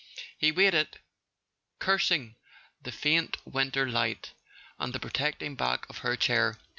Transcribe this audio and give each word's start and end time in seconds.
He 0.35 0.51
waited, 0.51 0.97
cursing 1.77 2.35
the 2.81 2.91
faint 2.91 3.37
winter 3.45 3.87
light, 3.87 4.31
and 4.79 4.93
the 4.93 4.99
protecting 4.99 5.53
back 5.53 5.87
of 5.91 5.99
her 5.99 6.15
chair. 6.15 6.57